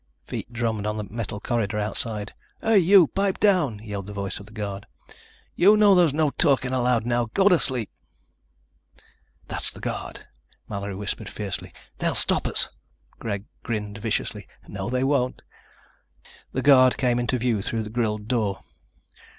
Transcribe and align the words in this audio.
Feet 0.23 0.51
drummed 0.51 0.87
on 0.87 0.97
the 0.97 1.03
metal 1.03 1.39
corridor 1.39 1.77
outside. 1.77 2.33
"Hey, 2.59 2.79
you, 2.79 3.05
pipe 3.05 3.39
down!" 3.39 3.77
yelled 3.83 4.07
the 4.07 4.13
voice 4.13 4.39
of 4.39 4.47
the 4.47 4.51
guard. 4.51 4.87
"You 5.53 5.77
know 5.77 5.93
there's 5.93 6.11
no 6.11 6.31
talking 6.31 6.73
allowed 6.73 7.05
now. 7.05 7.25
Go 7.35 7.47
to 7.49 7.59
sleep." 7.59 7.91
"That's 9.47 9.71
the 9.71 9.79
guard," 9.79 10.25
Mallory 10.67 10.95
whispered 10.95 11.29
fiercely. 11.29 11.71
"They'll 11.99 12.15
stop 12.15 12.47
us." 12.47 12.67
Greg 13.19 13.45
grinned 13.61 13.99
viciously. 13.99 14.47
"No, 14.67 14.89
they 14.89 15.03
won't." 15.03 15.43
The 16.51 16.63
guard 16.63 16.97
came 16.97 17.19
into 17.19 17.37
view 17.37 17.61
through 17.61 17.83
the 17.83 17.91
grilled 17.91 18.27
door. 18.27 18.57